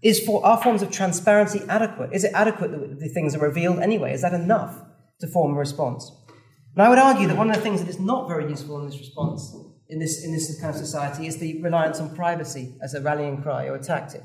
Is 0.02 0.21
for 0.21 0.45
our 0.47 0.62
forms 0.62 0.81
of 0.81 0.93
transparency 0.93 1.62
adequate? 1.69 2.11
Is 2.12 2.23
it 2.23 2.33
adequate 2.33 2.71
that 2.71 3.00
the 3.00 3.09
things 3.09 3.35
are 3.35 3.40
revealed 3.40 3.81
anyway? 3.81 4.12
Is 4.12 4.23
that 4.23 4.35
enough 4.35 4.81
to 5.19 5.26
form 5.26 5.55
a 5.55 5.59
response? 5.59 6.12
And 6.76 6.83
I 6.83 6.88
would 6.88 6.99
argue 6.99 7.26
that 7.26 7.37
one 7.37 7.50
of 7.50 7.57
the 7.57 7.62
things 7.62 7.81
that 7.81 7.90
is 7.90 7.99
not 7.99 8.29
very 8.29 8.49
useful 8.49 8.79
in 8.79 8.87
this 8.87 8.99
response 8.99 9.52
in 9.90 9.99
this, 9.99 10.25
in 10.25 10.32
this 10.32 10.61
kind 10.61 10.75
of 10.75 10.80
society 10.80 11.26
is 11.26 11.38
the 11.38 11.61
reliance 11.62 12.00
on 12.00 12.14
privacy 12.14 12.75
as 12.82 12.94
a 12.94 13.00
rallying 13.00 13.42
cry 13.42 13.66
or 13.66 13.75
a 13.75 13.82
tactic. 13.82 14.25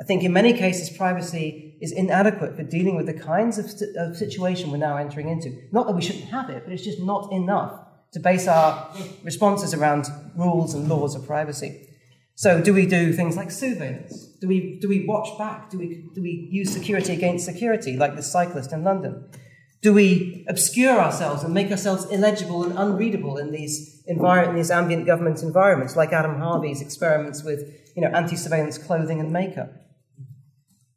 I 0.00 0.04
think 0.04 0.22
in 0.22 0.32
many 0.32 0.52
cases, 0.52 0.96
privacy 0.96 1.76
is 1.80 1.90
inadequate 1.90 2.54
for 2.54 2.62
dealing 2.62 2.94
with 2.94 3.06
the 3.06 3.14
kinds 3.14 3.58
of, 3.58 3.66
of 3.96 4.16
situation 4.16 4.70
we're 4.70 4.76
now 4.76 4.96
entering 4.96 5.28
into. 5.28 5.60
Not 5.72 5.86
that 5.88 5.94
we 5.94 6.02
shouldn't 6.02 6.26
have 6.26 6.50
it, 6.50 6.62
but 6.64 6.72
it's 6.72 6.84
just 6.84 7.00
not 7.00 7.32
enough 7.32 7.80
to 8.12 8.20
base 8.20 8.46
our 8.46 8.90
responses 9.24 9.74
around 9.74 10.06
rules 10.36 10.74
and 10.74 10.88
laws 10.88 11.14
of 11.14 11.26
privacy. 11.26 11.88
So, 12.36 12.62
do 12.62 12.72
we 12.72 12.86
do 12.86 13.12
things 13.12 13.36
like 13.36 13.50
surveillance? 13.50 14.26
Do 14.40 14.46
we, 14.46 14.78
do 14.80 14.88
we 14.88 15.04
watch 15.06 15.36
back? 15.36 15.70
Do 15.70 15.78
we, 15.78 16.08
do 16.14 16.22
we 16.22 16.48
use 16.52 16.72
security 16.72 17.12
against 17.12 17.44
security, 17.44 17.96
like 17.96 18.14
the 18.14 18.22
cyclist 18.22 18.72
in 18.72 18.84
London? 18.84 19.28
Do 19.80 19.94
we 19.94 20.44
obscure 20.48 20.98
ourselves 20.98 21.44
and 21.44 21.54
make 21.54 21.70
ourselves 21.70 22.04
illegible 22.06 22.64
and 22.64 22.76
unreadable 22.76 23.36
in 23.38 23.52
these, 23.52 24.02
envir- 24.10 24.48
in 24.48 24.56
these 24.56 24.70
ambient 24.70 25.06
government 25.06 25.42
environments, 25.42 25.94
like 25.94 26.12
Adam 26.12 26.38
Harvey's 26.38 26.80
experiments 26.80 27.44
with 27.44 27.60
you 27.94 28.02
know, 28.02 28.08
anti-surveillance 28.08 28.76
clothing 28.78 29.20
and 29.20 29.32
makeup? 29.32 29.70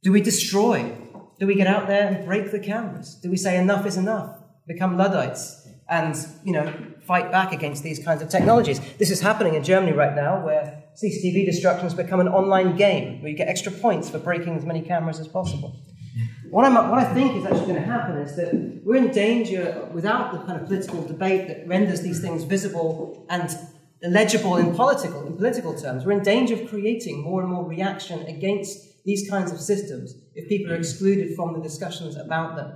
Do 0.04 0.12
we 0.12 0.22
destroy? 0.22 0.96
Do 1.40 1.46
we 1.46 1.56
get 1.56 1.68
out 1.68 1.88
there 1.88 2.08
and 2.08 2.26
break 2.26 2.52
the 2.52 2.60
cameras? 2.60 3.20
Do 3.22 3.30
we 3.30 3.38
say 3.38 3.58
enough 3.58 3.86
is 3.86 3.98
enough? 3.98 4.38
Become 4.68 4.98
Luddites 4.98 5.68
and 5.88 6.16
you 6.44 6.54
know, 6.54 6.74
fight 7.06 7.32
back 7.32 7.52
against 7.52 7.84
these 7.84 8.04
kinds 8.04 8.24
of 8.24 8.30
technologies? 8.30 8.80
This 8.98 9.12
is 9.12 9.22
happening 9.22 9.54
in 9.54 9.64
Germany 9.64 9.92
right 9.92 10.16
now, 10.16 10.44
where 10.44 10.84
CCTV 11.02 11.46
destruction 11.46 11.84
has 11.84 11.94
become 11.94 12.20
an 12.20 12.28
online 12.28 12.76
game 12.76 13.22
where 13.22 13.32
you 13.32 13.38
get 13.38 13.48
extra 13.48 13.72
points 13.72 14.10
for 14.10 14.18
breaking 14.18 14.56
as 14.56 14.66
many 14.66 14.82
cameras 14.82 15.20
as 15.20 15.28
possible. 15.28 15.80
What, 16.51 16.65
I'm, 16.65 16.74
what 16.74 17.00
I 17.00 17.13
think 17.13 17.38
is 17.38 17.46
actually 17.46 17.67
going 17.72 17.75
to 17.75 17.88
happen 17.88 18.17
is 18.17 18.36
that 18.36 18.81
we're 18.84 18.98
in 18.98 19.12
danger, 19.12 19.88
without 19.93 20.34
the 20.34 20.39
kind 20.39 20.60
of 20.60 20.67
political 20.67 21.01
debate 21.01 21.48
that 21.48 21.65
renders 21.65 22.01
these 22.01 22.20
things 22.20 22.43
visible 22.43 23.25
and 23.29 23.50
legible 24.03 24.58
in 24.58 24.75
political, 24.75 25.25
in 25.25 25.38
political 25.38 25.74
terms, 25.74 26.03
we're 26.05 26.12
in 26.12 26.24
danger 26.24 26.55
of 26.55 26.67
creating 26.67 27.22
more 27.22 27.41
and 27.41 27.50
more 27.50 27.65
reaction 27.65 28.20
against 28.24 28.77
these 29.05 29.29
kinds 29.29 29.53
of 29.53 29.62
systems 29.62 30.13
if 30.36 30.50
people 30.50 30.74
are 30.74 30.75
excluded 30.75 31.38
from 31.38 31.53
the 31.53 31.62
discussions 31.62 32.17
about 32.17 32.58
them. 32.58 32.75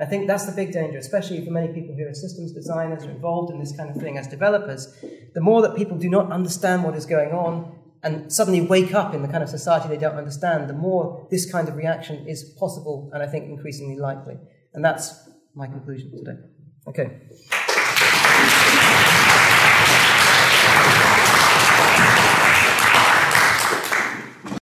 I 0.00 0.04
think 0.04 0.28
that's 0.28 0.46
the 0.46 0.52
big 0.52 0.70
danger, 0.70 0.98
especially 0.98 1.44
for 1.44 1.50
many 1.50 1.72
people 1.72 1.96
who 1.96 2.06
are 2.06 2.14
systems 2.14 2.52
designers 2.52 3.04
or 3.04 3.10
involved 3.10 3.52
in 3.52 3.58
this 3.58 3.76
kind 3.76 3.90
of 3.90 4.00
thing 4.00 4.18
as 4.18 4.28
developers. 4.28 4.86
The 5.34 5.40
more 5.40 5.62
that 5.62 5.74
people 5.74 5.98
do 5.98 6.08
not 6.08 6.30
understand 6.30 6.84
what 6.84 6.94
is 6.94 7.06
going 7.06 7.32
on, 7.32 7.79
and 8.02 8.32
suddenly 8.32 8.60
wake 8.60 8.94
up 8.94 9.14
in 9.14 9.22
the 9.22 9.28
kind 9.28 9.42
of 9.42 9.48
society 9.48 9.88
they 9.88 9.96
don't 9.96 10.16
understand, 10.16 10.68
the 10.68 10.74
more 10.74 11.26
this 11.30 11.50
kind 11.50 11.68
of 11.68 11.76
reaction 11.76 12.26
is 12.26 12.44
possible 12.58 13.10
and 13.12 13.22
I 13.22 13.26
think 13.26 13.46
increasingly 13.46 13.96
likely. 13.98 14.36
And 14.72 14.84
that's 14.84 15.28
my 15.54 15.66
conclusion 15.66 16.10
today. 16.10 16.38
Okay. 16.86 17.20